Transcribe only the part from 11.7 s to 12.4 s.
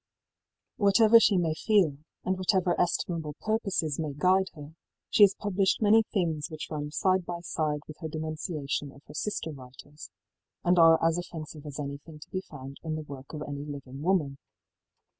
anything to